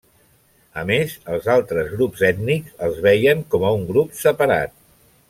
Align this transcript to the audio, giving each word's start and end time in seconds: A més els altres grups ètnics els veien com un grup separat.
A 0.83 0.85
més 0.91 1.11
els 1.35 1.49
altres 1.57 1.91
grups 1.97 2.23
ètnics 2.29 2.81
els 2.87 3.05
veien 3.09 3.45
com 3.55 3.67
un 3.69 3.85
grup 3.91 4.17
separat. 4.25 4.75